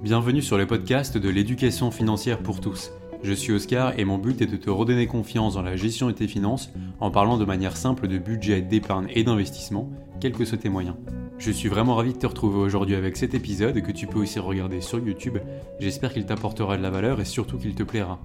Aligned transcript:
Bienvenue 0.00 0.42
sur 0.42 0.56
le 0.56 0.64
podcast 0.64 1.18
de 1.18 1.28
l'éducation 1.28 1.90
financière 1.90 2.38
pour 2.38 2.60
tous. 2.60 2.92
Je 3.24 3.32
suis 3.32 3.52
Oscar 3.52 3.98
et 3.98 4.04
mon 4.04 4.16
but 4.16 4.40
est 4.40 4.46
de 4.46 4.56
te 4.56 4.70
redonner 4.70 5.08
confiance 5.08 5.54
dans 5.54 5.62
la 5.62 5.74
gestion 5.74 6.06
de 6.06 6.12
tes 6.12 6.28
finances 6.28 6.70
en 7.00 7.10
parlant 7.10 7.36
de 7.36 7.44
manière 7.44 7.76
simple 7.76 8.06
de 8.06 8.16
budget, 8.16 8.62
d'épargne 8.62 9.08
et 9.12 9.24
d'investissement, 9.24 9.90
quels 10.20 10.34
que 10.34 10.44
soient 10.44 10.56
tes 10.56 10.68
moyens. 10.68 10.94
Je 11.38 11.50
suis 11.50 11.68
vraiment 11.68 11.96
ravi 11.96 12.12
de 12.12 12.18
te 12.18 12.28
retrouver 12.28 12.60
aujourd'hui 12.60 12.94
avec 12.94 13.16
cet 13.16 13.34
épisode 13.34 13.82
que 13.82 13.90
tu 13.90 14.06
peux 14.06 14.20
aussi 14.20 14.38
regarder 14.38 14.80
sur 14.80 15.00
YouTube. 15.00 15.38
J'espère 15.80 16.12
qu'il 16.12 16.26
t'apportera 16.26 16.76
de 16.76 16.82
la 16.82 16.90
valeur 16.90 17.20
et 17.20 17.24
surtout 17.24 17.58
qu'il 17.58 17.74
te 17.74 17.82
plaira. 17.82 18.20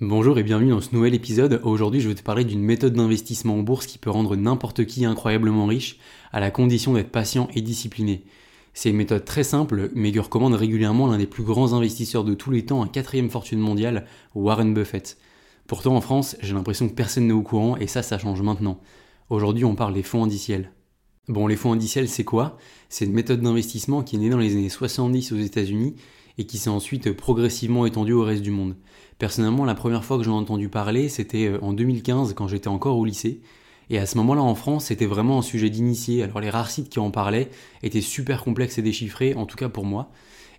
Bonjour 0.00 0.36
et 0.36 0.42
bienvenue 0.42 0.70
dans 0.70 0.80
ce 0.80 0.96
nouvel 0.96 1.14
épisode. 1.14 1.60
Aujourd'hui, 1.62 2.00
je 2.00 2.08
vais 2.08 2.16
te 2.16 2.24
parler 2.24 2.44
d'une 2.44 2.60
méthode 2.60 2.94
d'investissement 2.94 3.54
en 3.54 3.62
bourse 3.62 3.86
qui 3.86 3.98
peut 3.98 4.10
rendre 4.10 4.34
n'importe 4.34 4.84
qui 4.84 5.04
incroyablement 5.04 5.66
riche 5.66 6.00
à 6.32 6.40
la 6.40 6.50
condition 6.50 6.94
d'être 6.94 7.12
patient 7.12 7.48
et 7.54 7.62
discipliné. 7.62 8.24
C'est 8.78 8.90
une 8.90 8.96
méthode 8.96 9.24
très 9.24 9.42
simple, 9.42 9.90
mais 9.94 10.12
que 10.12 10.20
recommande 10.20 10.52
régulièrement 10.52 11.06
l'un 11.06 11.16
des 11.16 11.26
plus 11.26 11.44
grands 11.44 11.72
investisseurs 11.72 12.24
de 12.24 12.34
tous 12.34 12.50
les 12.50 12.66
temps, 12.66 12.82
un 12.82 12.86
quatrième 12.86 13.30
fortune 13.30 13.58
mondiale, 13.58 14.04
Warren 14.34 14.74
Buffett. 14.74 15.16
Pourtant, 15.66 15.96
en 15.96 16.02
France, 16.02 16.36
j'ai 16.42 16.52
l'impression 16.52 16.86
que 16.86 16.92
personne 16.92 17.26
n'est 17.26 17.32
au 17.32 17.40
courant, 17.40 17.78
et 17.78 17.86
ça, 17.86 18.02
ça 18.02 18.18
change 18.18 18.42
maintenant. 18.42 18.78
Aujourd'hui, 19.30 19.64
on 19.64 19.76
parle 19.76 19.94
des 19.94 20.02
fonds 20.02 20.24
indiciels. 20.24 20.72
Bon, 21.26 21.46
les 21.46 21.56
fonds 21.56 21.72
indiciels, 21.72 22.06
c'est 22.06 22.24
quoi? 22.24 22.58
C'est 22.90 23.06
une 23.06 23.14
méthode 23.14 23.40
d'investissement 23.40 24.02
qui 24.02 24.16
est 24.16 24.18
née 24.18 24.28
dans 24.28 24.36
les 24.36 24.52
années 24.52 24.68
70 24.68 25.32
aux 25.32 25.38
États-Unis 25.38 25.96
et 26.36 26.44
qui 26.44 26.58
s'est 26.58 26.68
ensuite 26.68 27.12
progressivement 27.12 27.86
étendue 27.86 28.12
au 28.12 28.24
reste 28.24 28.42
du 28.42 28.50
monde. 28.50 28.76
Personnellement, 29.18 29.64
la 29.64 29.74
première 29.74 30.04
fois 30.04 30.18
que 30.18 30.22
j'en 30.22 30.34
ai 30.34 30.42
entendu 30.42 30.68
parler, 30.68 31.08
c'était 31.08 31.46
euh, 31.46 31.58
en 31.62 31.72
2015 31.72 32.34
quand 32.34 32.46
j'étais 32.46 32.68
encore 32.68 32.98
au 32.98 33.06
lycée. 33.06 33.40
Et 33.88 33.98
à 33.98 34.06
ce 34.06 34.16
moment-là, 34.18 34.42
en 34.42 34.54
France, 34.54 34.86
c'était 34.86 35.06
vraiment 35.06 35.38
un 35.38 35.42
sujet 35.42 35.70
d'initié. 35.70 36.22
Alors 36.22 36.40
les 36.40 36.50
rares 36.50 36.70
sites 36.70 36.88
qui 36.88 36.98
en 36.98 37.10
parlaient 37.10 37.50
étaient 37.82 38.00
super 38.00 38.42
complexes 38.42 38.78
et 38.78 38.82
déchiffrés, 38.82 39.34
en 39.34 39.46
tout 39.46 39.56
cas 39.56 39.68
pour 39.68 39.84
moi. 39.84 40.10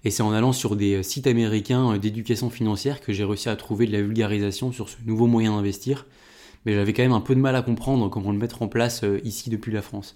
Et 0.04 0.12
c'est 0.12 0.24
en 0.24 0.32
allant 0.32 0.54
sur 0.54 0.76
des 0.76 0.96
euh, 0.96 1.04
sites 1.04 1.28
américains 1.28 1.94
euh, 1.94 1.98
d'éducation 1.98 2.50
financière 2.50 3.02
que 3.02 3.12
j'ai 3.12 3.26
réussi 3.26 3.50
à 3.50 3.56
trouver 3.56 3.86
de 3.86 3.92
la 3.92 4.02
vulgarisation 4.02 4.72
sur 4.72 4.90
ce 4.90 4.96
nouveau 5.06 5.28
moyen 5.28 5.56
d'investir. 5.56 6.06
Mais 6.66 6.74
j'avais 6.74 6.94
quand 6.94 7.04
même 7.04 7.14
un 7.14 7.22
peu 7.22 7.36
de 7.36 7.40
mal 7.42 7.56
à 7.56 7.62
comprendre 7.62 8.10
comment 8.10 8.32
le 8.32 8.38
mettre 8.38 8.62
en 8.62 8.68
place 8.68 9.04
euh, 9.04 9.20
ici 9.26 9.50
depuis 9.50 9.72
la 9.72 9.82
France. 9.82 10.16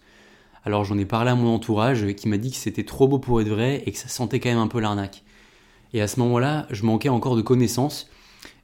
Alors 0.64 0.86
j'en 0.86 0.98
ai 0.98 1.06
parlé 1.06 1.32
à 1.32 1.36
mon 1.36 1.54
entourage 1.54 2.14
qui 2.14 2.30
m'a 2.30 2.38
dit 2.38 2.52
que 2.52 2.58
c'était 2.58 2.86
trop 2.86 3.08
beau 3.08 3.20
pour 3.20 3.42
être 3.42 3.50
vrai 3.50 3.84
et 3.86 3.92
que 3.92 3.98
ça 3.98 4.08
sentait 4.08 4.40
quand 4.40 4.50
même 4.50 4.60
un 4.60 4.68
peu 4.68 4.80
l'arnaque. 4.80 5.24
Et 5.94 6.02
à 6.02 6.08
ce 6.08 6.20
moment-là, 6.20 6.68
je 6.70 6.86
manquais 6.86 7.10
encore 7.10 7.36
de 7.36 7.42
connaissances, 7.42 8.10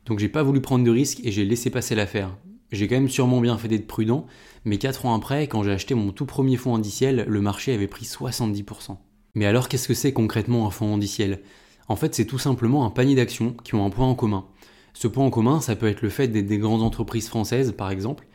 donc 0.05 0.19
j'ai 0.19 0.29
pas 0.29 0.43
voulu 0.43 0.61
prendre 0.61 0.85
de 0.85 0.91
risques 0.91 1.19
et 1.23 1.31
j'ai 1.31 1.43
laissé 1.43 1.69
passer 1.69 1.95
l'affaire. 1.95 2.29
J'ai 2.71 2.87
quand 2.87 2.95
même 2.95 3.09
sûrement 3.09 3.39
bien 3.39 3.57
fait 3.57 3.69
d'être 3.69 3.87
prudent, 3.87 4.25
mais 4.65 4.77
4 4.77 5.05
ans 5.05 5.15
après, 5.15 5.47
quand 5.47 5.63
j'ai 5.63 5.71
acheté 5.71 5.95
mon 5.95 6.11
tout 6.11 6.25
premier 6.25 6.57
fonds 6.57 6.75
indiciel, 6.75 7.25
le 7.27 7.41
marché 7.41 7.73
avait 7.73 7.87
pris 7.87 8.05
70%. 8.05 8.97
Mais 9.35 9.45
alors 9.45 9.69
qu'est-ce 9.69 9.87
que 9.87 9.93
c'est 9.93 10.13
concrètement 10.13 10.67
un 10.67 10.71
fonds 10.71 10.95
indiciel? 10.95 11.41
En 11.87 11.95
fait, 11.95 12.13
c'est 12.13 12.25
tout 12.25 12.39
simplement 12.39 12.85
un 12.85 12.89
panier 12.89 13.15
d'actions 13.15 13.55
qui 13.63 13.75
ont 13.75 13.85
un 13.85 13.89
point 13.89 14.07
en 14.07 14.15
commun. 14.15 14.45
Ce 14.93 15.07
point 15.07 15.25
en 15.25 15.29
commun, 15.29 15.61
ça 15.61 15.75
peut 15.75 15.87
être 15.87 16.01
le 16.01 16.09
fait 16.09 16.27
d'être 16.27 16.47
des 16.47 16.57
grandes 16.57 16.81
entreprises 16.81 17.29
françaises, 17.29 17.71
par 17.71 17.91
exemple. 17.91 18.25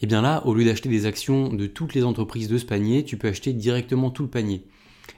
Et 0.00 0.04
eh 0.04 0.06
bien 0.06 0.22
là, 0.22 0.46
au 0.46 0.54
lieu 0.54 0.64
d'acheter 0.64 0.88
des 0.88 1.06
actions 1.06 1.52
de 1.52 1.66
toutes 1.66 1.94
les 1.94 2.04
entreprises 2.04 2.48
de 2.48 2.58
ce 2.58 2.64
panier, 2.64 3.04
tu 3.04 3.16
peux 3.16 3.28
acheter 3.28 3.52
directement 3.52 4.10
tout 4.10 4.22
le 4.22 4.30
panier. 4.30 4.64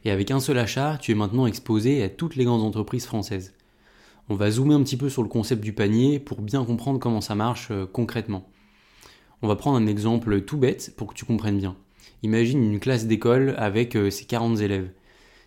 Et 0.04 0.10
avec 0.10 0.30
un 0.30 0.40
seul 0.40 0.58
achat, 0.58 0.98
tu 1.00 1.12
es 1.12 1.14
maintenant 1.14 1.46
exposé 1.46 2.02
à 2.02 2.08
toutes 2.08 2.36
les 2.36 2.44
grandes 2.44 2.62
entreprises 2.62 3.06
françaises. 3.06 3.54
On 4.28 4.34
va 4.34 4.50
zoomer 4.50 4.74
un 4.74 4.82
petit 4.82 4.96
peu 4.96 5.08
sur 5.08 5.22
le 5.22 5.28
concept 5.28 5.62
du 5.62 5.72
panier 5.72 6.18
pour 6.18 6.42
bien 6.42 6.64
comprendre 6.64 6.98
comment 6.98 7.20
ça 7.20 7.34
marche 7.34 7.68
euh, 7.70 7.86
concrètement. 7.86 8.48
On 9.42 9.48
va 9.48 9.56
prendre 9.56 9.76
un 9.76 9.86
exemple 9.86 10.42
tout 10.42 10.56
bête 10.56 10.94
pour 10.96 11.08
que 11.08 11.14
tu 11.14 11.24
comprennes 11.24 11.58
bien. 11.58 11.76
Imagine 12.22 12.62
une 12.62 12.78
classe 12.78 13.06
d'école 13.06 13.56
avec 13.58 13.96
euh, 13.96 14.08
ses 14.08 14.24
40 14.24 14.60
élèves. 14.60 14.90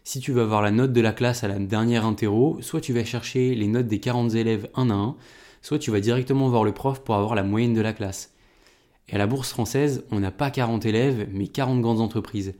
Si 0.03 0.19
tu 0.19 0.33
veux 0.33 0.41
avoir 0.41 0.61
la 0.61 0.71
note 0.71 0.91
de 0.91 0.99
la 0.99 1.13
classe 1.13 1.45
à 1.45 1.47
la 1.47 1.57
dernière 1.57 2.05
interro, 2.05 2.57
soit 2.59 2.81
tu 2.81 2.91
vas 2.91 3.05
chercher 3.05 3.55
les 3.55 3.67
notes 3.67 3.88
des 3.88 4.01
40 4.01 4.35
élèves 4.35 4.69
un 4.75 4.89
à 4.89 4.93
un, 4.93 5.16
soit 5.61 5.79
tu 5.79 5.91
vas 5.91 6.01
directement 6.01 6.49
voir 6.49 6.66
le 6.66 6.73
prof 6.73 7.03
pour 7.03 7.16
avoir 7.16 7.35
la 7.35 7.43
moyenne 7.43 7.73
de 7.73 7.79
la 7.79 7.94
classe. 7.94 8.34
Et 9.07 9.16
à 9.16 9.17
la 9.17 9.28
bourse 9.28 9.50
française, 9.50 10.03
on 10.11 10.19
n'a 10.19 10.31
pas 10.31 10.51
40 10.51 10.85
élèves, 10.85 11.29
mais 11.31 11.47
40 11.47 11.79
grandes 11.79 12.01
entreprises. 12.01 12.53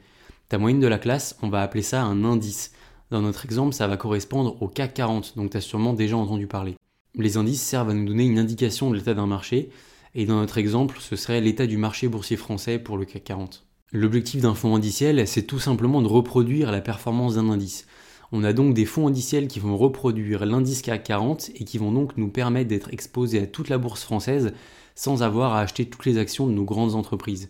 Ta 0.48 0.58
moyenne 0.58 0.80
de 0.80 0.88
la 0.88 1.00
classe, 1.00 1.38
on 1.42 1.50
va 1.50 1.62
appeler 1.62 1.84
ça 1.84 2.02
un 2.04 2.24
indice. 2.24 2.72
Dans 3.12 3.22
notre 3.22 3.44
exemple, 3.44 3.74
ça 3.74 3.88
va 3.88 3.98
correspondre 3.98 4.62
au 4.62 4.70
CAC 4.70 4.94
40, 4.94 5.34
donc 5.36 5.52
tu 5.52 5.58
as 5.58 5.62
sûrement 5.62 5.94
déjà 5.94 6.16
entendu 6.16 6.48
parler. 6.48 6.76
Les 7.16 7.36
indices 7.36 7.62
servent 7.62 7.90
à 7.90 7.94
nous 7.94 8.06
donner 8.06 8.24
une 8.24 8.40
indication 8.40 8.90
de 8.90 8.96
l'état 8.96 9.14
d'un 9.14 9.28
marché, 9.28 9.70
et 10.16 10.26
dans 10.26 10.36
notre 10.36 10.58
exemple, 10.58 10.98
ce 11.02 11.18
serait 11.18 11.42
l'état 11.42 11.68
du 11.68 11.78
marché 11.78 12.08
boursier 12.08 12.38
français 12.38 12.80
pour 12.80 12.98
le 12.98 13.04
CAC 13.04 13.26
40. 13.26 13.66
L'objectif 13.92 14.42
d'un 14.42 14.56
fonds 14.56 14.76
indiciel, 14.76 15.28
c'est 15.28 15.44
tout 15.44 15.60
simplement 15.60 16.02
de 16.02 16.08
reproduire 16.08 16.72
la 16.72 16.82
performance 16.82 17.36
d'un 17.36 17.50
indice. 17.50 17.86
On 18.32 18.44
a 18.44 18.54
donc 18.54 18.74
des 18.74 18.86
fonds 18.86 19.08
indiciels 19.08 19.48
qui 19.48 19.60
vont 19.60 19.78
reproduire 19.78 20.46
l'indice 20.46 20.82
CAC 20.82 21.04
40 21.04 21.52
et 21.56 21.66
qui 21.66 21.78
vont 21.78 21.92
donc 21.92 22.16
nous 22.18 22.30
permettre 22.30 22.70
d'être 22.70 22.94
exposés 22.94 23.42
à 23.42 23.46
toute 23.46 23.70
la 23.70 23.78
bourse 23.78 24.04
française 24.04 24.54
sans 24.96 25.22
avoir 25.22 25.54
à 25.54 25.60
acheter 25.60 25.86
toutes 25.86 26.06
les 26.06 26.18
actions 26.18 26.48
de 26.48 26.54
nos 26.54 26.64
grandes 26.64 26.96
entreprises. 26.96 27.50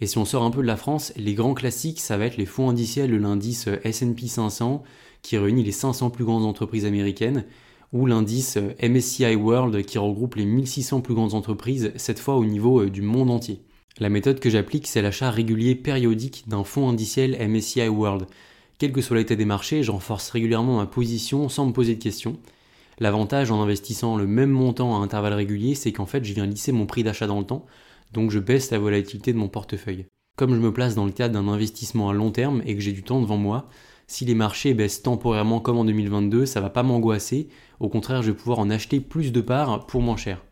Et 0.00 0.06
si 0.06 0.18
on 0.18 0.24
sort 0.24 0.42
un 0.42 0.50
peu 0.50 0.62
de 0.62 0.66
la 0.66 0.76
France, 0.76 1.12
les 1.16 1.34
grands 1.34 1.54
classiques, 1.54 2.00
ça 2.00 2.16
va 2.16 2.26
être 2.26 2.36
les 2.36 2.46
fonds 2.46 2.68
indiciels 2.68 3.10
de 3.10 3.16
l'indice 3.16 3.68
S&P 3.84 4.26
500 4.26 4.82
qui 5.22 5.38
réunit 5.38 5.64
les 5.64 5.72
500 5.72 6.10
plus 6.10 6.24
grandes 6.24 6.44
entreprises 6.44 6.84
américaines 6.84 7.44
ou 7.92 8.06
l'indice 8.06 8.56
euh, 8.56 8.74
MSCI 8.82 9.34
World 9.34 9.84
qui 9.84 9.98
regroupe 9.98 10.34
les 10.36 10.44
1600 10.46 11.00
plus 11.00 11.14
grandes 11.14 11.34
entreprises, 11.34 11.92
cette 11.96 12.18
fois 12.18 12.36
au 12.36 12.44
niveau 12.44 12.82
euh, 12.82 12.90
du 12.90 13.02
monde 13.02 13.30
entier. 13.30 13.62
La 13.98 14.08
méthode 14.08 14.40
que 14.40 14.50
j'applique, 14.50 14.86
c'est 14.86 15.02
l'achat 15.02 15.30
régulier 15.30 15.74
périodique 15.74 16.44
d'un 16.48 16.64
fonds 16.64 16.88
indiciel 16.88 17.36
MSCI 17.48 17.88
World. 17.88 18.26
Quel 18.78 18.92
que 18.92 19.00
soit 19.00 19.16
l'état 19.16 19.36
des 19.36 19.46
marchés, 19.46 19.82
je 19.82 19.90
renforce 19.90 20.28
régulièrement 20.30 20.76
ma 20.76 20.86
position 20.86 21.48
sans 21.48 21.66
me 21.66 21.72
poser 21.72 21.94
de 21.94 22.02
questions. 22.02 22.36
L'avantage 22.98 23.50
en 23.50 23.62
investissant 23.62 24.16
le 24.16 24.26
même 24.26 24.50
montant 24.50 24.94
à 24.94 25.02
intervalles 25.02 25.32
réguliers, 25.32 25.74
c'est 25.74 25.92
qu'en 25.92 26.06
fait, 26.06 26.24
je 26.24 26.34
viens 26.34 26.46
lisser 26.46 26.72
mon 26.72 26.86
prix 26.86 27.02
d'achat 27.02 27.26
dans 27.26 27.38
le 27.38 27.46
temps, 27.46 27.64
donc 28.12 28.30
je 28.30 28.38
baisse 28.38 28.70
la 28.70 28.78
volatilité 28.78 29.32
de 29.32 29.38
mon 29.38 29.48
portefeuille. 29.48 30.06
Comme 30.36 30.54
je 30.54 30.60
me 30.60 30.72
place 30.72 30.94
dans 30.94 31.06
le 31.06 31.12
cadre 31.12 31.32
d'un 31.32 31.48
investissement 31.48 32.10
à 32.10 32.12
long 32.12 32.30
terme 32.30 32.62
et 32.66 32.74
que 32.74 32.82
j'ai 32.82 32.92
du 32.92 33.02
temps 33.02 33.22
devant 33.22 33.38
moi, 33.38 33.68
si 34.06 34.24
les 34.24 34.34
marchés 34.34 34.74
baissent 34.74 35.02
temporairement 35.02 35.60
comme 35.60 35.78
en 35.78 35.84
2022, 35.84 36.46
ça 36.46 36.60
va 36.60 36.70
pas 36.70 36.82
m'angoisser, 36.82 37.48
au 37.80 37.88
contraire 37.88 38.22
je 38.22 38.30
vais 38.30 38.36
pouvoir 38.36 38.58
en 38.58 38.70
acheter 38.70 39.00
plus 39.00 39.32
de 39.32 39.40
parts 39.40 39.86
pour 39.86 40.02
moins 40.02 40.16
cher. 40.16 40.44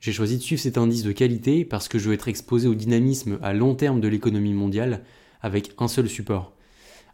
J'ai 0.00 0.12
choisi 0.12 0.36
de 0.36 0.42
suivre 0.42 0.60
cet 0.60 0.78
indice 0.78 1.02
de 1.02 1.12
qualité 1.12 1.64
parce 1.64 1.88
que 1.88 1.98
je 1.98 2.08
veux 2.08 2.14
être 2.14 2.28
exposé 2.28 2.68
au 2.68 2.74
dynamisme 2.74 3.38
à 3.42 3.54
long 3.54 3.74
terme 3.74 4.00
de 4.00 4.08
l'économie 4.08 4.52
mondiale 4.52 5.02
avec 5.40 5.70
un 5.78 5.88
seul 5.88 6.08
support. 6.08 6.52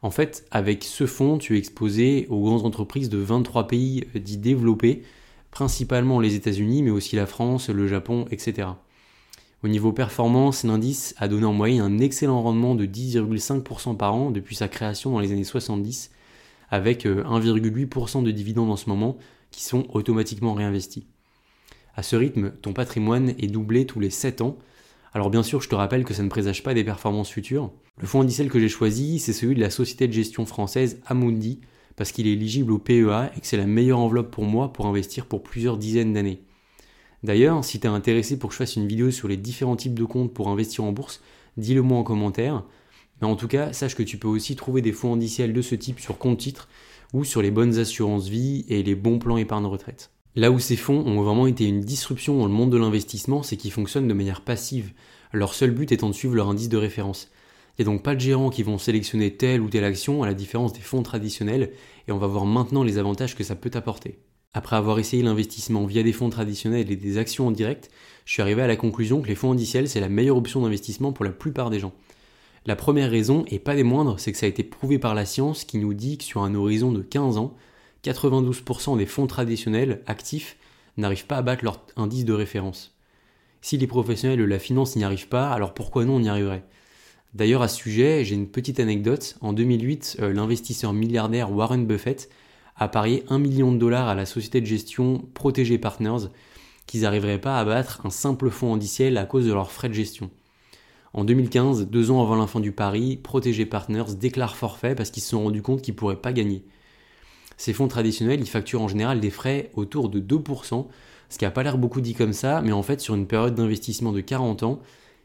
En 0.02 0.10
fait, 0.10 0.46
avec 0.50 0.82
ce 0.82 1.06
fonds, 1.06 1.38
tu 1.38 1.54
es 1.54 1.58
exposé 1.58 2.26
aux 2.28 2.42
grandes 2.42 2.66
entreprises 2.66 3.08
de 3.08 3.18
23 3.18 3.68
pays 3.68 4.04
dits 4.16 4.36
développés, 4.36 5.04
principalement 5.52 6.18
les 6.18 6.34
États-Unis, 6.34 6.82
mais 6.82 6.90
aussi 6.90 7.14
la 7.14 7.26
France, 7.26 7.68
le 7.68 7.86
Japon, 7.86 8.26
etc. 8.32 8.68
Au 9.64 9.68
niveau 9.68 9.92
performance, 9.92 10.64
l'indice 10.64 11.14
a 11.18 11.28
donné 11.28 11.44
en 11.44 11.52
moyenne 11.52 11.82
un 11.82 11.98
excellent 12.00 12.42
rendement 12.42 12.74
de 12.74 12.84
10,5% 12.84 13.96
par 13.96 14.12
an 14.12 14.32
depuis 14.32 14.56
sa 14.56 14.66
création 14.66 15.12
dans 15.12 15.20
les 15.20 15.30
années 15.30 15.44
70, 15.44 16.10
avec 16.68 17.06
1,8% 17.06 18.18
euh, 18.18 18.22
de 18.22 18.30
dividendes 18.32 18.72
en 18.72 18.76
ce 18.76 18.88
moment 18.88 19.16
qui 19.52 19.62
sont 19.62 19.86
automatiquement 19.92 20.54
réinvestis. 20.54 21.06
À 21.94 22.02
ce 22.02 22.16
rythme, 22.16 22.50
ton 22.60 22.72
patrimoine 22.72 23.34
est 23.38 23.46
doublé 23.46 23.86
tous 23.86 24.00
les 24.00 24.10
7 24.10 24.40
ans. 24.40 24.58
Alors 25.12 25.30
bien 25.30 25.44
sûr, 25.44 25.60
je 25.60 25.68
te 25.68 25.76
rappelle 25.76 26.04
que 26.04 26.14
ça 26.14 26.24
ne 26.24 26.28
présage 26.28 26.64
pas 26.64 26.74
des 26.74 26.82
performances 26.82 27.30
futures. 27.30 27.70
Le 27.98 28.06
fonds 28.08 28.22
indiciel 28.22 28.48
que 28.48 28.58
j'ai 28.58 28.68
choisi, 28.68 29.20
c'est 29.20 29.32
celui 29.32 29.54
de 29.54 29.60
la 29.60 29.70
société 29.70 30.08
de 30.08 30.12
gestion 30.12 30.44
française 30.44 31.00
Amundi, 31.06 31.60
parce 31.94 32.10
qu'il 32.10 32.26
est 32.26 32.32
éligible 32.32 32.72
au 32.72 32.78
PEA 32.78 33.30
et 33.36 33.40
que 33.40 33.46
c'est 33.46 33.58
la 33.58 33.66
meilleure 33.66 34.00
enveloppe 34.00 34.32
pour 34.32 34.44
moi 34.44 34.72
pour 34.72 34.86
investir 34.86 35.26
pour 35.26 35.44
plusieurs 35.44 35.76
dizaines 35.76 36.14
d'années. 36.14 36.40
D'ailleurs, 37.22 37.64
si 37.64 37.78
tu 37.78 37.86
es 37.86 37.90
intéressé 37.90 38.38
pour 38.38 38.50
que 38.50 38.54
je 38.54 38.58
fasse 38.58 38.76
une 38.76 38.88
vidéo 38.88 39.10
sur 39.10 39.28
les 39.28 39.36
différents 39.36 39.76
types 39.76 39.98
de 39.98 40.04
comptes 40.04 40.34
pour 40.34 40.48
investir 40.48 40.84
en 40.84 40.92
bourse, 40.92 41.20
dis-le 41.56 41.82
moi 41.82 41.98
en 41.98 42.02
commentaire. 42.02 42.64
Mais 43.20 43.28
en 43.28 43.36
tout 43.36 43.46
cas, 43.48 43.72
sache 43.72 43.94
que 43.94 44.02
tu 44.02 44.18
peux 44.18 44.28
aussi 44.28 44.56
trouver 44.56 44.82
des 44.82 44.92
fonds 44.92 45.14
indiciels 45.14 45.52
de 45.52 45.62
ce 45.62 45.76
type 45.76 46.00
sur 46.00 46.18
compte 46.18 46.38
titre 46.38 46.69
ou 47.12 47.24
sur 47.24 47.42
les 47.42 47.50
bonnes 47.50 47.78
assurances 47.78 48.28
vie 48.28 48.64
et 48.69 48.82
les 48.82 48.96
bons 48.96 49.19
plans 49.19 49.36
épargne 49.36 49.66
retraite. 49.66 50.10
Là 50.34 50.50
où 50.50 50.58
ces 50.58 50.76
fonds 50.76 51.04
ont 51.06 51.22
vraiment 51.22 51.46
été 51.46 51.66
une 51.66 51.82
disruption 51.82 52.38
dans 52.38 52.46
le 52.46 52.52
monde 52.52 52.70
de 52.70 52.78
l'investissement, 52.78 53.42
c'est 53.42 53.56
qu'ils 53.56 53.70
fonctionnent 53.70 54.08
de 54.08 54.14
manière 54.14 54.40
passive, 54.40 54.92
leur 55.32 55.54
seul 55.54 55.70
but 55.70 55.92
étant 55.92 56.08
de 56.08 56.14
suivre 56.14 56.34
leur 56.34 56.48
indice 56.48 56.70
de 56.70 56.78
référence. 56.78 57.30
Il 57.78 57.84
n'y 57.84 57.90
a 57.90 57.92
donc 57.92 58.02
pas 58.02 58.14
de 58.14 58.20
gérants 58.20 58.50
qui 58.50 58.62
vont 58.62 58.78
sélectionner 58.78 59.36
telle 59.36 59.60
ou 59.60 59.68
telle 59.68 59.84
action 59.84 60.22
à 60.22 60.26
la 60.26 60.34
différence 60.34 60.72
des 60.72 60.80
fonds 60.80 61.02
traditionnels, 61.02 61.72
et 62.08 62.12
on 62.12 62.18
va 62.18 62.26
voir 62.26 62.46
maintenant 62.46 62.82
les 62.82 62.98
avantages 62.98 63.36
que 63.36 63.44
ça 63.44 63.54
peut 63.54 63.70
apporter. 63.75 64.18
Après 64.54 64.76
avoir 64.76 64.99
essayé 64.99 65.22
l'investissement 65.22 65.87
via 65.87 66.02
des 66.02 66.12
fonds 66.12 66.28
traditionnels 66.28 66.90
et 66.90 66.96
des 66.96 67.16
actions 67.16 67.46
en 67.46 67.50
direct, 67.50 67.90
je 68.26 68.32
suis 68.32 68.43
arrivé 68.43 68.60
à 68.60 68.66
la 68.66 68.76
conclusion 68.76 69.22
que 69.22 69.28
les 69.28 69.34
fonds 69.34 69.52
indiciels 69.52 69.88
c'est 69.88 70.00
la 70.00 70.10
meilleure 70.10 70.37
option 70.37 70.60
d'investissement 70.60 71.12
pour 71.12 71.25
la 71.25 71.31
plupart 71.31 71.70
des 71.70 71.78
gens. 71.78 71.94
La 72.66 72.76
première 72.76 73.10
raison, 73.10 73.44
et 73.49 73.58
pas 73.58 73.75
des 73.75 73.82
moindres, 73.82 74.20
c'est 74.20 74.31
que 74.31 74.38
ça 74.38 74.46
a 74.46 74.50
été 74.50 74.62
prouvé 74.62 74.99
par 74.99 75.14
la 75.14 75.25
science 75.25 75.64
qui 75.64 75.78
nous 75.78 75.94
dit 75.94 76.19
que 76.19 76.25
sur 76.25 76.43
un 76.43 76.54
horizon 76.54 76.93
de 76.93 77.00
15 77.00 77.38
ans, 77.38 77.56
92% 78.04 78.99
des 78.99 79.06
fonds 79.06 79.26
traditionnels 79.26 80.02
actifs 80.06 80.56
n'arrivent 80.96 81.26
pas 81.26 81.38
à 81.38 81.43
battre 81.43 81.64
leur 81.64 81.81
indice 81.96 82.25
de 82.25 82.32
référence. 82.34 82.94
Si 83.62 83.78
les 83.78 83.87
professionnels 83.87 84.38
de 84.38 84.44
la 84.44 84.58
finance 84.58 84.96
n'y 84.96 85.04
arrivent 85.04 85.28
pas, 85.28 85.50
alors 85.50 85.72
pourquoi 85.72 86.04
nous 86.04 86.12
on 86.12 86.22
y 86.22 86.28
arriverait? 86.28 86.64
D'ailleurs, 87.34 87.62
à 87.62 87.69
ce 87.69 87.78
sujet, 87.78 88.25
j'ai 88.25 88.34
une 88.34 88.49
petite 88.49 88.78
anecdote. 88.78 89.37
En 89.40 89.54
2008, 89.54 90.19
euh, 90.20 90.32
l'investisseur 90.34 90.93
milliardaire 90.93 91.50
Warren 91.50 91.87
Buffett 91.87 92.28
a 92.76 92.88
parié 92.88 93.24
1 93.28 93.38
million 93.38 93.72
de 93.72 93.78
dollars 93.78 94.08
à 94.08 94.14
la 94.14 94.26
société 94.26 94.60
de 94.60 94.66
gestion 94.66 95.24
Protégé 95.34 95.78
Partners 95.78 96.28
qu'ils 96.86 97.02
n'arriveraient 97.02 97.40
pas 97.40 97.58
à 97.58 97.64
battre 97.64 98.00
un 98.04 98.10
simple 98.10 98.50
fonds 98.50 98.74
indiciel 98.74 99.16
à 99.16 99.24
cause 99.24 99.46
de 99.46 99.52
leurs 99.52 99.72
frais 99.72 99.88
de 99.88 99.94
gestion. 99.94 100.30
En 101.14 101.24
2015, 101.24 101.88
deux 101.88 102.10
ans 102.10 102.22
avant 102.22 102.36
la 102.36 102.60
du 102.60 102.72
pari, 102.72 103.16
Protégé 103.16 103.66
Partners 103.66 104.14
déclare 104.19 104.56
forfait 104.56 104.94
parce 104.94 105.10
qu'ils 105.10 105.22
se 105.22 105.30
sont 105.30 105.44
rendus 105.44 105.62
compte 105.62 105.82
qu'ils 105.82 105.94
ne 105.94 105.98
pourraient 105.98 106.16
pas 106.16 106.32
gagner. 106.32 106.64
Ces 107.58 107.72
fonds 107.72 107.88
traditionnels, 107.88 108.40
ils 108.40 108.48
facturent 108.48 108.82
en 108.82 108.88
général 108.88 109.20
des 109.20 109.30
frais 109.30 109.70
autour 109.75 110.08
de 110.08 110.20
2%, 110.20 110.86
ce 111.28 111.38
qui 111.38 111.44
n'a 111.44 111.50
pas 111.50 111.62
l'air 111.62 111.78
beaucoup 111.78 112.00
dit 112.00 112.14
comme 112.14 112.32
ça, 112.32 112.62
mais 112.62 112.72
en 112.72 112.82
fait 112.82 113.00
sur 113.00 113.14
une 113.14 113.26
période 113.26 113.54
d'investissement 113.54 114.12
de 114.12 114.20
40 114.20 114.62
ans, 114.62 114.80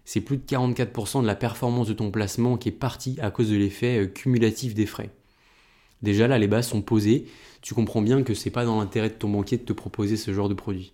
c'est 0.05 0.21
plus 0.21 0.37
de 0.37 0.43
44% 0.43 1.21
de 1.21 1.27
la 1.27 1.35
performance 1.35 1.87
de 1.87 1.93
ton 1.93 2.11
placement 2.11 2.57
qui 2.57 2.69
est 2.69 2.73
partie 2.73 3.17
à 3.21 3.31
cause 3.31 3.49
de 3.49 3.57
l'effet 3.57 3.99
euh, 3.99 4.07
cumulatif 4.07 4.73
des 4.73 4.85
frais. 4.85 5.09
Déjà 6.01 6.27
là, 6.27 6.37
les 6.37 6.47
bases 6.47 6.67
sont 6.67 6.81
posées, 6.81 7.25
tu 7.61 7.73
comprends 7.73 8.01
bien 8.01 8.23
que 8.23 8.33
c'est 8.33 8.51
pas 8.51 8.65
dans 8.65 8.79
l'intérêt 8.79 9.09
de 9.09 9.15
ton 9.15 9.29
banquier 9.29 9.57
de 9.57 9.63
te 9.63 9.73
proposer 9.73 10.17
ce 10.17 10.33
genre 10.33 10.49
de 10.49 10.53
produit. 10.53 10.93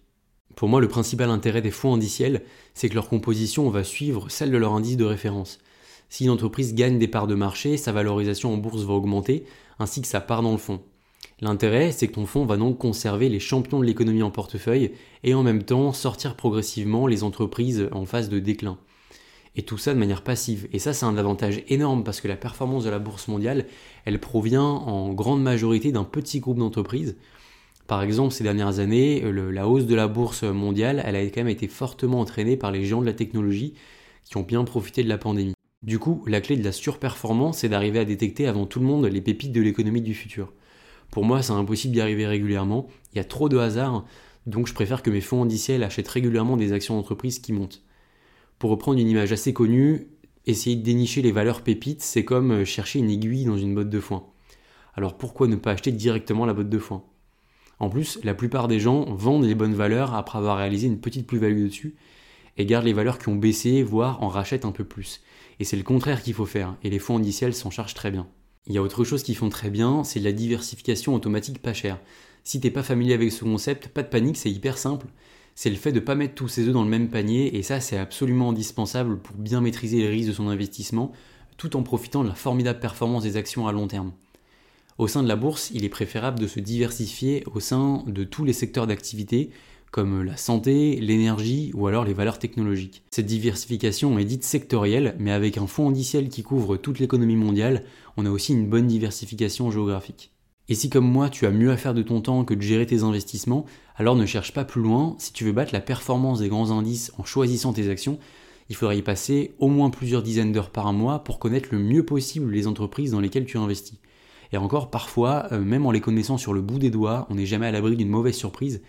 Pour 0.56 0.70
moi, 0.70 0.82
le 0.82 0.88
principal 0.88 1.30
intérêt 1.30 1.62
des 1.62 1.72
fonds 1.72 1.94
indiciels, 1.94 2.44
c'est 2.74 2.90
que 2.90 2.96
leur 2.96 3.10
composition 3.10 3.70
va 3.70 3.84
suivre 3.84 4.30
celle 4.30 4.52
de 4.52 4.58
leur 4.58 4.74
indice 4.74 4.98
de 4.98 5.04
référence. 5.04 5.60
Si 6.10 6.26
une 6.26 6.30
entreprise 6.30 6.76
gagne 6.76 7.00
des 7.00 7.08
parts 7.08 7.28
de 7.28 7.36
marché, 7.36 7.76
sa 7.76 7.92
valorisation 7.92 8.54
en 8.54 8.58
bourse 8.58 8.84
va 8.84 8.94
augmenter, 8.94 9.46
ainsi 9.80 10.02
que 10.02 10.08
sa 10.08 10.22
part 10.22 10.44
dans 10.44 10.52
le 10.52 10.58
fonds. 10.58 10.82
L'intérêt, 11.42 11.92
c'est 11.92 12.08
que 12.08 12.14
ton 12.14 12.26
fonds 12.26 12.46
va 12.46 12.56
donc 12.56 12.78
conserver 12.78 13.30
les 13.30 13.40
champions 13.40 13.80
de 13.80 13.86
l'économie 13.86 14.24
en 14.24 14.32
portefeuille 14.32 14.92
et 15.24 15.34
en 15.34 15.44
même 15.44 15.64
temps 15.64 15.92
sortir 15.92 16.36
progressivement 16.36 17.08
les 17.08 17.24
entreprises 17.24 17.90
en 17.92 18.06
phase 18.06 18.30
de 18.30 18.40
déclin 18.40 18.78
et 19.56 19.64
tout 19.64 19.78
ça 19.78 19.94
de 19.94 20.00
manière 20.00 20.24
passive. 20.24 20.68
Et 20.74 20.80
ça, 20.80 20.94
c'est 20.94 21.06
un 21.06 21.18
avantage 21.18 21.64
énorme 21.68 22.04
parce 22.04 22.22
que 22.22 22.28
la 22.28 22.36
performance 22.36 22.84
de 22.84 22.90
la 22.90 23.00
bourse 23.00 23.28
mondiale, 23.28 23.66
elle 24.06 24.20
provient 24.20 24.64
en 24.64 25.14
grande 25.14 25.42
majorité 25.42 25.92
d'un 25.92 26.04
petit 26.04 26.40
groupe 26.40 26.58
d'entreprises. 26.58 27.18
Par 27.88 28.02
exemple, 28.02 28.34
ces 28.34 28.44
dernières 28.44 28.80
années, 28.80 29.22
la 29.32 29.68
hausse 29.68 29.86
de 29.86 29.96
la 29.96 30.08
bourse 30.08 30.44
mondiale, 30.44 31.04
elle 31.06 31.16
a 31.16 31.24
quand 31.26 31.42
même 31.42 31.50
été 31.50 31.68
fortement 31.68 32.22
entraînée 32.22 32.58
par 32.58 32.72
les 32.72 32.86
géants 32.86 33.02
de 33.02 33.06
la 33.06 33.14
technologie 33.14 33.74
qui 34.24 34.38
ont 34.38 34.44
bien 34.44 34.64
profité 34.64 35.04
de 35.04 35.10
la 35.10 35.18
pandémie. 35.18 35.54
Du 35.84 36.00
coup, 36.00 36.24
la 36.26 36.40
clé 36.40 36.56
de 36.56 36.64
la 36.64 36.72
surperformance, 36.72 37.58
c'est 37.60 37.70
d'arriver 37.70 38.00
à 38.00 38.06
détecter 38.06 38.48
avant 38.48 38.66
tout 38.66 38.80
le 38.80 38.86
monde 38.86 39.06
les 39.06 39.22
pépites 39.22 39.52
de 39.52 39.62
l'économie 39.62 40.02
du 40.02 40.14
futur. 40.14 40.54
Pour 41.12 41.26
moi, 41.26 41.42
c'est 41.44 41.52
impossible 41.52 41.94
d'y 41.94 42.02
arriver 42.02 42.26
régulièrement, 42.26 42.88
il 43.14 43.18
y 43.18 43.22
a 43.22 43.26
trop 43.26 43.50
de 43.50 43.58
hasard, 43.58 44.06
donc 44.48 44.68
je 44.68 44.74
préfère 44.74 45.04
que 45.04 45.12
mes 45.12 45.22
fonds 45.22 45.44
indiciels 45.44 45.84
achètent 45.84 46.08
régulièrement 46.08 46.56
des 46.56 46.72
actions 46.72 46.96
d'entreprise 46.96 47.40
qui 47.40 47.52
montent. 47.52 47.84
Pour 48.64 48.72
reprendre 48.72 48.98
une 48.98 49.10
image 49.10 49.34
assez 49.34 49.52
connue, 49.52 50.08
essayer 50.46 50.78
de 50.78 50.84
dénicher 50.84 51.22
les 51.22 51.34
valeurs 51.34 51.64
pépites, 51.64 52.02
c'est 52.02 52.24
comme 52.24 52.52
euh, 52.52 52.64
chercher 52.64 53.00
une 53.00 53.10
aiguille 53.10 53.44
dans 53.44 53.58
une 53.58 53.76
botte 53.76 53.90
de 53.90 54.00
foin. 54.00 54.26
Alors 54.96 55.18
pourquoi 55.18 55.50
ne 55.50 55.58
pas 55.58 55.72
acheter 55.72 55.92
directement 55.92 56.46
la 56.46 56.54
botte 56.54 56.70
de 56.70 56.80
foin? 56.80 57.04
En 57.80 57.90
plus, 57.90 58.20
la 58.24 58.34
plupart 58.34 58.70
des 58.70 58.80
gens 58.80 59.04
vendent 59.16 59.44
les 59.44 59.54
bonnes 59.54 59.74
valeurs 59.74 60.14
après 60.14 60.38
avoir 60.38 60.56
réalisé 60.56 60.88
une 60.88 61.02
petite 61.02 61.28
plus-value 61.28 61.66
dessus 61.66 61.96
et 62.56 62.66
gardent 62.66 62.86
les 62.86 62.94
valeurs 62.94 63.20
qui 63.20 63.28
ont 63.28 63.36
baissé, 63.36 63.84
voire 63.84 64.24
en 64.24 64.30
rachètent 64.30 64.64
un 64.64 64.72
peu 64.72 64.86
plus. 64.86 65.20
Et 65.60 65.66
c'est 65.66 65.76
le 65.76 65.84
contraire 65.84 66.24
qu'il 66.24 66.34
faut 66.34 66.46
faire, 66.46 66.78
et 66.84 66.90
les 66.90 67.00
fonds 67.00 67.18
indiciels 67.18 67.54
s'en 67.54 67.70
chargent 67.70 67.96
très 67.96 68.12
bien. 68.12 68.30
Il 68.68 68.74
y 68.74 68.78
a 68.78 68.82
autre 68.82 69.04
chose 69.04 69.24
qu'ils 69.24 69.36
font 69.36 69.50
très 69.50 69.72
bien, 69.72 70.06
c'est 70.06 70.22
la 70.22 70.32
diversification 70.32 71.14
automatique 71.14 71.62
pas 71.62 71.74
chère. 71.74 72.00
Si 72.46 72.62
t'es 72.62 72.72
pas 72.72 72.82
familier 72.82 73.14
avec 73.14 73.34
ce 73.34 73.44
concept, 73.44 73.90
pas 73.90 74.04
de 74.04 74.08
panique, 74.08 74.38
c'est 74.38 74.52
hyper 74.52 74.78
simple 74.78 75.08
c'est 75.56 75.70
le 75.70 75.76
fait 75.76 75.92
de 75.92 76.00
ne 76.00 76.06
pas 76.06 76.16
mettre 76.16 76.36
tous 76.36 76.48
ses 76.48 76.68
œufs 76.68 76.74
dans 76.74 76.84
le 76.84 76.90
même 76.90 77.10
panier, 77.10 77.58
et 77.58 77.64
ça 77.64 77.80
c'est 77.80 77.98
absolument 77.98 78.50
indispensable 78.50 79.20
pour 79.20 79.36
bien 79.36 79.62
maîtriser 79.62 79.98
les 79.98 80.10
risques 80.10 80.30
de 80.30 80.34
son 80.34 80.48
investissement, 80.48 81.12
tout 81.58 81.76
en 81.76 81.84
profitant 81.84 82.24
de 82.24 82.30
la 82.30 82.36
formidable 82.36 82.80
performance 82.80 83.24
des 83.24 83.38
actions 83.38 83.68
à 83.68 83.72
long 83.72 83.88
terme. 83.88 84.14
Au 84.98 85.08
sein 85.08 85.24
de 85.24 85.28
la 85.28 85.36
bourse, 85.36 85.72
il 85.74 85.86
est 85.86 85.90
préférable 85.90 86.40
de 86.40 86.48
se 86.48 86.60
diversifier 86.60 87.44
au 87.54 87.60
sein 87.60 88.04
de 88.08 88.24
tous 88.24 88.46
les 88.46 88.54
secteurs 88.54 88.88
d'activité, 88.88 89.50
comme 89.94 90.24
la 90.24 90.38
santé, 90.38 90.96
l'énergie 91.00 91.72
ou 91.76 91.86
alors 91.88 92.04
les 92.04 92.16
valeurs 92.16 92.40
technologiques. 92.40 93.04
Cette 93.12 93.28
diversification 93.28 94.18
est 94.18 94.26
dite 94.26 94.44
sectorielle, 94.44 95.16
mais 95.20 95.32
avec 95.32 95.58
un 95.60 95.68
fonds 95.68 95.90
indiciel 95.90 96.30
qui 96.30 96.42
couvre 96.42 96.78
toute 96.78 97.00
l'économie 97.00 97.36
mondiale, 97.36 97.84
on 98.18 98.26
a 98.26 98.32
aussi 98.32 98.54
une 98.54 98.68
bonne 98.68 98.88
diversification 98.88 99.70
géographique. 99.70 100.33
Et 100.70 100.76
si 100.76 100.90
comme 100.90 101.10
moi 101.10 101.30
tu 101.30 101.46
as 101.46 101.52
mieux 101.52 101.72
à 101.72 101.78
faire 101.78 101.94
de 101.94 102.02
ton 102.02 102.22
temps 102.22 102.46
que 102.46 102.54
de 102.54 102.62
gérer 102.62 102.86
tes 102.86 103.04
investissements, 103.04 103.66
alors 103.96 104.16
ne 104.16 104.26
cherche 104.26 104.54
pas 104.54 104.64
plus 104.64 104.82
loin, 104.82 105.16
si 105.20 105.34
tu 105.34 105.44
veux 105.44 105.52
battre 105.52 105.74
la 105.74 105.82
performance 105.82 106.40
des 106.40 106.48
grands 106.48 106.72
indices 106.72 107.12
en 107.18 107.26
choisissant 107.26 107.74
tes 107.74 107.90
actions, 107.90 108.18
il 108.70 108.76
faudra 108.76 108.96
y 108.96 109.02
passer 109.02 109.54
au 109.60 109.68
moins 109.68 109.90
plusieurs 109.90 110.24
dizaines 110.24 110.54
d'heures 110.54 110.70
par 110.70 110.92
mois 110.94 111.24
pour 111.24 111.40
connaître 111.40 111.70
le 111.72 111.80
mieux 111.80 112.06
possible 112.06 112.52
les 112.52 112.66
entreprises 112.66 113.12
dans 113.12 113.20
lesquelles 113.20 113.46
tu 113.46 113.58
investis. 113.58 114.00
Et 114.54 114.58
encore, 114.58 114.90
parfois, 114.90 115.48
euh, 115.52 115.60
même 115.60 115.86
en 115.86 115.92
les 115.92 116.00
connaissant 116.00 116.38
sur 116.38 116.54
le 116.54 116.62
bout 116.62 116.80
des 116.80 116.92
doigts, 116.92 117.28
on 117.30 117.36
n'est 117.36 117.46
jamais 117.46 117.68
à 117.68 117.72
l'abri 117.72 117.98
d'une 117.98 118.10
mauvaise 118.10 118.36
surprise. 118.36 118.82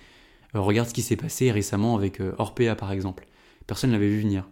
Euh, 0.55 0.61
regarde 0.61 0.89
ce 0.89 0.95
qui 0.95 1.03
s'est 1.03 1.17
passé 1.17 1.51
récemment 1.51 1.97
avec 1.97 2.21
euh, 2.21 2.35
Orpea 2.39 2.77
par 2.77 2.93
exemple. 2.93 3.27
Personne 3.67 3.91
ne 3.91 3.97
l'avait 3.97 4.09
vu 4.09 4.21
venir. 4.21 4.49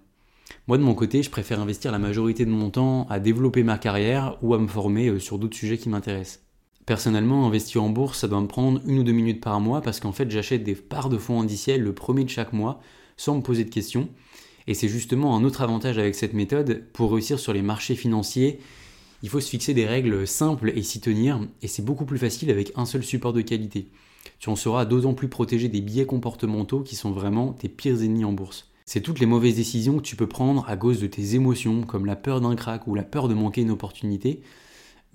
Moi 0.67 0.77
de 0.77 0.83
mon 0.83 0.95
côté, 0.95 1.23
je 1.23 1.31
préfère 1.31 1.61
investir 1.61 1.93
la 1.93 1.99
majorité 1.99 2.45
de 2.45 2.51
mon 2.51 2.71
temps 2.71 3.07
à 3.09 3.21
développer 3.21 3.63
ma 3.63 3.79
carrière 3.79 4.39
ou 4.43 4.55
à 4.55 4.59
me 4.59 4.67
former 4.67 5.19
sur 5.21 5.39
d'autres 5.39 5.57
sujets 5.57 5.79
qui 5.79 5.89
m'intéressent. 5.89 6.41
Personnellement, 6.93 7.47
investir 7.47 7.83
en 7.83 7.89
bourse, 7.89 8.19
ça 8.19 8.29
doit 8.29 8.43
me 8.43 8.47
prendre 8.47 8.83
une 8.85 8.99
ou 8.99 9.03
deux 9.03 9.13
minutes 9.13 9.41
par 9.41 9.59
mois 9.61 9.81
parce 9.81 9.99
qu'en 9.99 10.13
fait, 10.13 10.31
j'achète 10.31 10.63
des 10.63 10.75
parts 10.75 11.09
de 11.09 11.17
fonds 11.17 11.41
indiciels 11.41 11.81
le 11.81 11.95
premier 11.95 12.23
de 12.23 12.29
chaque 12.29 12.53
mois 12.53 12.83
sans 13.17 13.35
me 13.35 13.41
poser 13.41 13.65
de 13.65 13.71
questions. 13.71 14.11
Et 14.67 14.75
c'est 14.75 14.91
justement 14.91 15.35
un 15.35 15.43
autre 15.43 15.63
avantage 15.63 15.97
avec 15.97 16.15
cette 16.15 16.35
méthode. 16.35 16.85
Pour 16.93 17.11
réussir 17.11 17.39
sur 17.39 17.55
les 17.55 17.63
marchés 17.63 17.95
financiers, 17.95 18.61
il 19.23 19.31
faut 19.31 19.41
se 19.41 19.49
fixer 19.49 19.73
des 19.73 19.87
règles 19.87 20.27
simples 20.27 20.71
et 20.77 20.83
s'y 20.83 21.01
tenir. 21.01 21.41
Et 21.63 21.67
c'est 21.67 21.83
beaucoup 21.83 22.05
plus 22.05 22.19
facile 22.19 22.51
avec 22.51 22.73
un 22.77 22.85
seul 22.85 23.03
support 23.03 23.33
de 23.33 23.41
qualité. 23.41 23.89
Tu 24.39 24.51
en 24.51 24.55
seras 24.55 24.85
d'autant 24.85 25.15
plus 25.15 25.29
protégé 25.29 25.69
des 25.69 25.81
biais 25.81 26.05
comportementaux 26.05 26.81
qui 26.81 26.95
sont 26.95 27.13
vraiment 27.13 27.55
tes 27.55 27.71
pires 27.71 28.03
ennemis 28.03 28.27
en 28.27 28.35
bourse. 28.35 28.69
C'est 28.85 29.01
toutes 29.01 29.19
les 29.19 29.25
mauvaises 29.25 29.57
décisions 29.57 29.97
que 29.97 30.03
tu 30.03 30.17
peux 30.17 30.29
prendre 30.29 30.69
à 30.69 30.77
cause 30.77 31.01
de 31.01 31.07
tes 31.07 31.37
émotions, 31.37 31.85
comme 31.85 32.05
la 32.05 32.17
peur 32.17 32.43
d'un 32.43 32.55
crack 32.55 32.87
ou 32.87 32.95
la 32.95 33.03
peur 33.03 33.29
de 33.29 33.35
manquer 33.35 33.63
une 33.63 33.71
opportunité, 33.71 34.43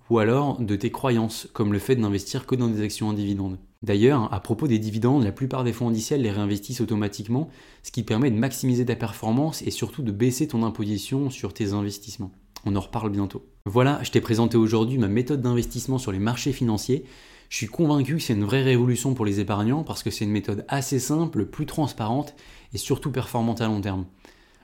ou 0.10 0.20
alors 0.20 0.60
de 0.60 0.76
tes 0.76 0.92
croyances, 0.92 1.48
comme 1.54 1.74
le 1.74 1.80
fait 1.80 1.96
d'investir 1.96 2.46
que 2.46 2.56
dans 2.56 2.68
des 2.68 2.82
actions 2.82 3.10
en 3.10 3.14
dividendes. 3.14 3.58
D'ailleurs, 3.84 4.34
à 4.34 4.40
propos 4.40 4.68
des 4.68 4.80
dividendes, 4.80 5.24
la 5.24 5.32
plupart 5.32 5.64
des 5.64 5.74
fonds 5.74 5.90
indiciels 5.90 6.22
les 6.22 6.32
réinvestissent 6.32 6.82
automatiquement, 6.82 7.50
ce 7.84 7.92
qui 7.92 8.04
permet 8.04 8.32
de 8.32 8.38
maximiser 8.38 8.86
ta 8.86 8.96
performance 8.96 9.62
et 9.62 9.72
surtout 9.72 10.02
de 10.02 10.12
baisser 10.12 10.48
ton 10.48 10.64
imposition 10.64 11.30
sur 11.30 11.54
tes 11.54 11.74
investissements. 11.74 12.32
On 12.66 12.76
en 12.76 12.82
reparle 12.82 13.12
bientôt. 13.12 13.46
Voilà, 13.66 14.02
je 14.04 14.12
t'ai 14.12 14.22
présenté 14.22 14.58
aujourd'hui 14.58 14.98
ma 14.98 15.08
méthode 15.08 15.42
d'investissement 15.42 16.00
sur 16.00 16.12
les 16.12 16.20
marchés 16.20 16.54
financiers. 16.54 17.06
Je 17.50 17.58
suis 17.58 17.68
convaincu 17.68 18.16
que 18.16 18.22
c'est 18.22 18.34
une 18.34 18.44
vraie 18.44 18.64
révolution 18.64 19.14
pour 19.14 19.26
les 19.26 19.40
épargnants 19.40 19.84
parce 19.84 20.04
que 20.04 20.10
c'est 20.10 20.26
une 20.26 20.32
méthode 20.32 20.66
assez 20.68 21.00
simple, 21.00 21.46
plus 21.46 21.66
transparente 21.66 22.36
et 22.74 22.78
surtout 22.78 23.12
performante 23.12 23.62
à 23.62 23.68
long 23.68 23.80
terme. 23.80 24.06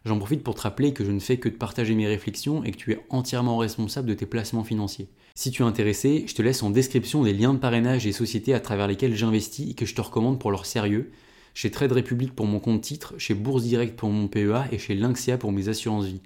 J'en 0.05 0.17
profite 0.17 0.43
pour 0.43 0.55
te 0.55 0.61
rappeler 0.61 0.91
que 0.91 1.05
je 1.05 1.11
ne 1.11 1.19
fais 1.19 1.37
que 1.37 1.47
de 1.47 1.55
partager 1.55 1.95
mes 1.95 2.07
réflexions 2.07 2.63
et 2.63 2.71
que 2.71 2.77
tu 2.77 2.91
es 2.91 3.05
entièrement 3.09 3.57
responsable 3.57 4.09
de 4.09 4.13
tes 4.13 4.25
placements 4.25 4.65
financiers. 4.65 5.07
Si 5.33 5.49
tu 5.49 5.61
es 5.61 5.65
intéressé, 5.65 6.25
je 6.27 6.35
te 6.35 6.41
laisse 6.41 6.61
en 6.61 6.69
description 6.69 7.23
des 7.23 7.33
liens 7.33 7.53
de 7.53 7.59
parrainage 7.59 8.05
et 8.05 8.11
sociétés 8.11 8.53
à 8.53 8.59
travers 8.59 8.87
lesquelles 8.87 9.15
j'investis 9.15 9.71
et 9.71 9.73
que 9.75 9.85
je 9.85 9.95
te 9.95 10.01
recommande 10.01 10.39
pour 10.39 10.51
leur 10.51 10.65
sérieux. 10.65 11.11
Chez 11.53 11.71
Trade 11.71 11.93
Republic 11.93 12.35
pour 12.35 12.47
mon 12.47 12.59
compte 12.59 12.81
titre, 12.81 13.13
chez 13.17 13.33
Bourse 13.33 13.63
Direct 13.63 13.95
pour 13.95 14.09
mon 14.09 14.27
PEA 14.27 14.67
et 14.71 14.77
chez 14.77 14.93
Lynxia 14.93 15.37
pour 15.37 15.53
mes 15.53 15.69
assurances 15.69 16.05
vie. 16.05 16.21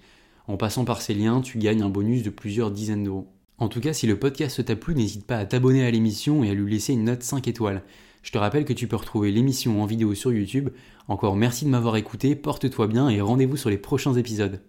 En 0.48 0.57
passant 0.57 0.86
par 0.86 1.01
ces 1.01 1.13
liens, 1.13 1.41
tu 1.41 1.60
gagnes 1.60 1.84
un 1.84 1.89
bonus 1.89 2.24
de 2.24 2.29
plusieurs 2.29 2.72
dizaines 2.72 3.03
d'euros. 3.03 3.27
En 3.60 3.67
tout 3.67 3.81
cas, 3.81 3.93
si 3.93 4.07
le 4.07 4.17
podcast 4.17 4.63
t'a 4.63 4.75
plu, 4.75 4.96
n'hésite 4.96 5.25
pas 5.25 5.38
à 5.38 5.46
t'abonner 5.46 5.86
à 5.86 5.91
l'émission 5.91 6.43
et 6.43 6.50
à 6.50 6.53
lui 6.53 6.72
laisser 6.72 6.93
une 6.93 7.05
note 7.05 7.24
5 7.24 7.48
étoiles. 7.48 7.84
Je 8.27 8.31
te 8.34 8.38
rappelle 8.38 8.65
que 8.65 8.74
tu 8.74 8.89
peux 8.89 8.98
retrouver 8.98 9.31
l'émission 9.31 9.81
en 9.81 9.86
vidéo 9.86 10.13
sur 10.13 10.34
YouTube. 10.34 10.67
Encore 11.07 11.38
merci 11.38 11.63
de 11.63 11.69
m'avoir 11.69 11.96
écouté, 11.96 12.36
porte-toi 12.36 12.88
bien 12.88 13.07
et 13.07 13.22
rendez-vous 13.22 13.55
sur 13.55 13.69
les 13.69 13.77
prochains 13.77 14.15
épisodes. 14.15 14.60